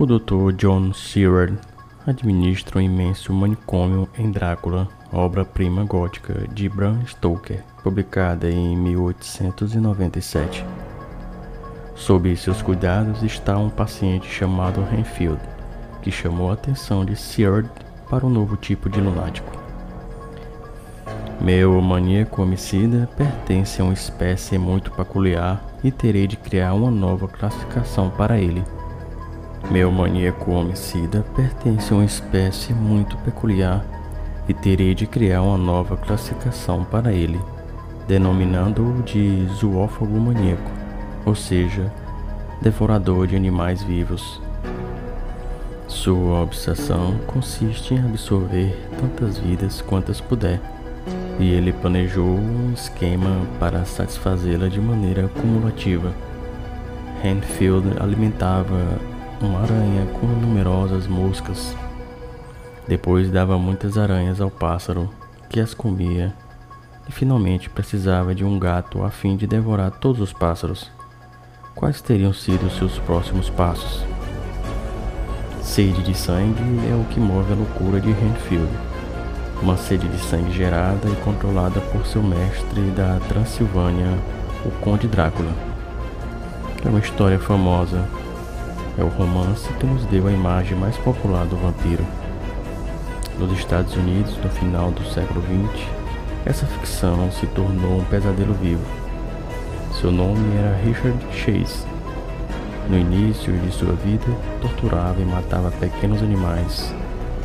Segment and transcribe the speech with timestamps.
[0.00, 0.52] O Dr.
[0.56, 1.58] John Seward
[2.06, 10.64] administra um imenso manicômio em Drácula, obra-prima gótica de Bram Stoker, publicada em 1897.
[11.94, 15.38] Sob seus cuidados está um paciente chamado Renfield,
[16.00, 17.68] que chamou a atenção de Seward
[18.08, 19.52] para um novo tipo de lunático.
[21.38, 27.28] Meu maníaco homicida pertence a uma espécie muito peculiar e terei de criar uma nova
[27.28, 28.64] classificação para ele.
[29.68, 33.84] Meu maníaco homicida pertence a uma espécie muito peculiar
[34.48, 37.40] e terei de criar uma nova classificação para ele,
[38.08, 40.70] denominando-o de zoófago maníaco,
[41.24, 41.92] ou seja,
[42.60, 44.40] devorador de animais vivos.
[45.86, 50.60] Sua obsessão consiste em absorver tantas vidas quantas puder
[51.40, 56.12] e ele planejou um esquema para satisfazê-la de maneira cumulativa.
[57.24, 58.98] Hanfield alimentava
[59.40, 61.76] uma aranha com numerosas moscas.
[62.86, 65.08] Depois dava muitas aranhas ao pássaro,
[65.48, 66.34] que as comia,
[67.08, 70.90] e finalmente precisava de um gato a fim de devorar todos os pássaros.
[71.74, 74.04] Quais teriam sido seus próximos passos?
[75.62, 78.90] Sede de sangue é o que move a loucura de Hanfield
[79.62, 84.18] uma sede de sangue gerada e controlada por seu mestre da Transilvânia,
[84.64, 85.52] o Conde Drácula.
[86.84, 88.08] É uma história famosa.
[88.98, 92.04] É o romance que nos deu a imagem mais popular do vampiro.
[93.38, 95.86] Nos Estados Unidos, no final do século XX,
[96.44, 98.84] essa ficção se tornou um pesadelo vivo.
[100.00, 101.86] Seu nome era Richard Chase.
[102.88, 104.26] No início de sua vida,
[104.60, 106.92] torturava e matava pequenos animais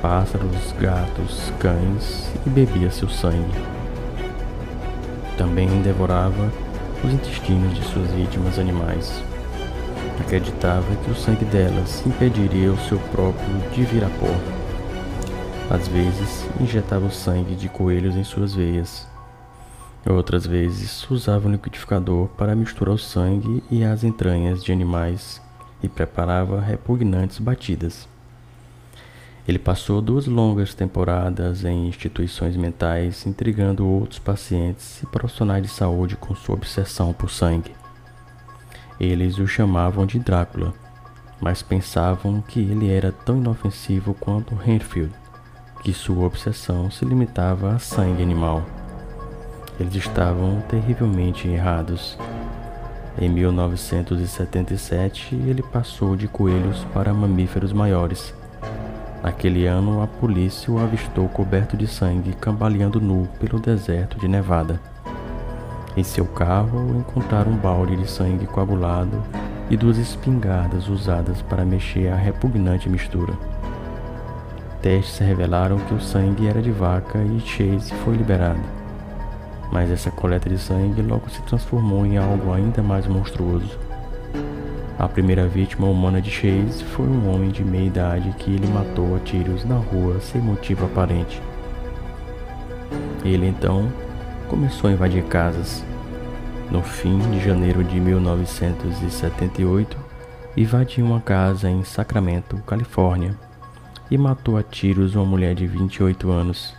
[0.00, 3.58] pássaros, gatos, cães e bebia seu sangue.
[5.36, 6.50] Também devorava
[7.02, 9.22] os intestinos de suas vítimas animais.
[10.20, 14.56] Acreditava que o sangue delas impediria o seu próprio de vir pó.
[15.74, 19.06] Às vezes, injetava o sangue de coelhos em suas veias.
[20.08, 25.42] Outras vezes, usava um liquidificador para misturar o sangue e as entranhas de animais
[25.82, 28.08] e preparava repugnantes batidas.
[29.48, 36.16] Ele passou duas longas temporadas em instituições mentais, intrigando outros pacientes e profissionais de saúde
[36.16, 37.72] com sua obsessão por sangue.
[38.98, 40.72] Eles o chamavam de Drácula,
[41.40, 45.12] mas pensavam que ele era tão inofensivo quanto Renfield,
[45.82, 48.62] que sua obsessão se limitava a sangue animal.
[49.78, 52.18] Eles estavam terrivelmente errados.
[53.18, 58.34] Em 1977, ele passou de coelhos para mamíferos maiores
[59.26, 64.80] Naquele ano, a polícia o avistou coberto de sangue, cambaleando nu pelo deserto de Nevada.
[65.96, 69.22] Em seu carro, encontraram um balde de sangue coagulado
[69.70, 73.32] e duas espingardas usadas para mexer a repugnante mistura.
[74.82, 78.60] Testes revelaram que o sangue era de vaca e Chase foi liberado.
[79.72, 83.78] Mas essa coleta de sangue logo se transformou em algo ainda mais monstruoso.
[84.98, 89.16] A primeira vítima humana de Chase foi um homem de meia idade que ele matou
[89.16, 91.40] a tiros na rua sem motivo aparente.
[93.24, 93.90] Ele então
[94.48, 95.84] começou a invadir casas.
[96.70, 99.96] No fim de janeiro de 1978,
[100.56, 103.36] invadiu uma casa em Sacramento, Califórnia,
[104.10, 106.74] e matou a tiros uma mulher de 28 anos.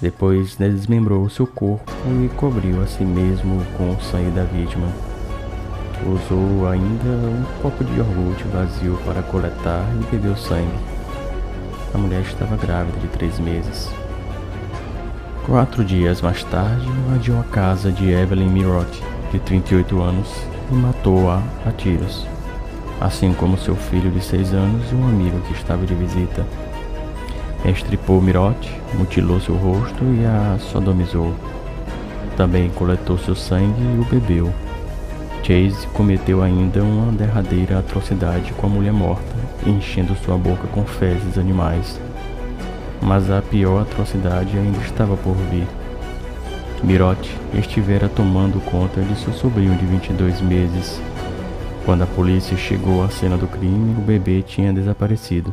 [0.00, 1.90] Depois desmembrou seu corpo
[2.24, 4.86] e cobriu a si mesmo com o sangue da vítima.
[6.06, 10.78] Usou ainda um copo de iogurte vazio para coletar e beber o sangue.
[11.92, 13.90] A mulher estava grávida de três meses.
[15.48, 20.28] Quatro dias mais tarde, invadiu a casa de Evelyn Mirot, de 38 anos,
[20.70, 22.26] e matou-a a tiros,
[23.00, 26.44] assim como seu filho de seis anos e um amigo que estava de visita.
[27.64, 28.58] Estripou Mirot,
[28.92, 31.34] mutilou seu rosto e a sodomizou.
[32.36, 34.52] Também coletou seu sangue e o bebeu,
[35.42, 39.34] Chase cometeu ainda uma derradeira atrocidade com a mulher morta,
[39.66, 41.98] enchendo sua boca com fezes animais.
[43.00, 45.66] Mas a pior atrocidade ainda estava por vir.
[46.82, 51.00] Mirote estivera tomando conta de seu sobrinho de 22 meses.
[51.84, 55.52] Quando a polícia chegou à cena do crime, o bebê tinha desaparecido.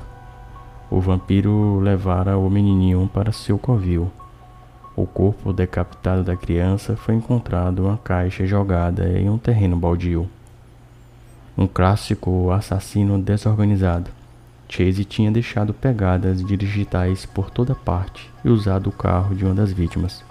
[0.92, 4.12] O vampiro levara o menininho para seu covil.
[4.95, 10.30] O corpo decapitado da criança foi encontrado em uma caixa jogada em um terreno baldio.
[11.57, 14.12] Um clássico assassino desorganizado.
[14.67, 19.71] Chase tinha deixado pegadas digitais por toda parte e usado o carro de uma das
[19.71, 20.23] vítimas.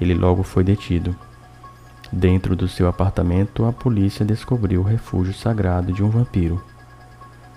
[0.00, 1.14] Ele logo foi detido.
[2.12, 6.62] Dentro do seu apartamento, a polícia descobriu o refúgio sagrado de um vampiro.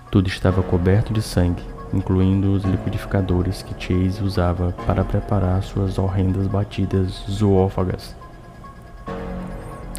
[0.09, 6.47] Tudo estava coberto de sangue, incluindo os liquidificadores que Chase usava para preparar suas horrendas
[6.47, 8.15] batidas zoófagas.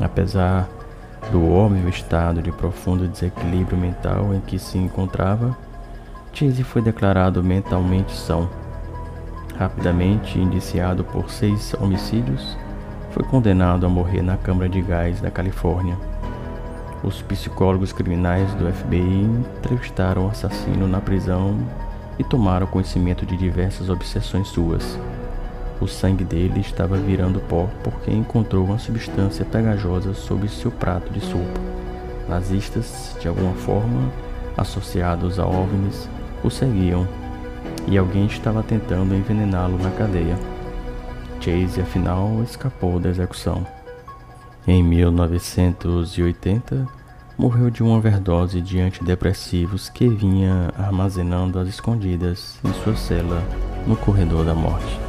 [0.00, 0.68] Apesar
[1.30, 5.56] do óbvio estado de profundo desequilíbrio mental em que se encontrava,
[6.36, 8.46] Chase foi declarado mentalmente são.
[9.58, 12.58] Rapidamente indiciado por seis homicídios,
[13.10, 15.96] foi condenado a morrer na Câmara de Gás da Califórnia.
[17.02, 21.56] Os psicólogos criminais do FBI entrevistaram o assassino na prisão
[22.18, 25.00] e tomaram conhecimento de diversas obsessões suas.
[25.80, 31.20] O sangue dele estava virando pó porque encontrou uma substância pegajosa sob seu prato de
[31.20, 31.60] sopa.
[32.28, 34.12] Nazistas, de alguma forma,
[34.54, 36.06] associados a OVNIs,
[36.42, 37.06] o seguiam
[37.86, 40.36] e alguém estava tentando envenená-lo na cadeia.
[41.40, 43.64] Chase, afinal, escapou da execução.
[44.66, 46.86] Em 1980,
[47.38, 53.42] morreu de uma overdose de antidepressivos que vinha armazenando às escondidas em sua cela
[53.86, 55.05] no corredor da morte.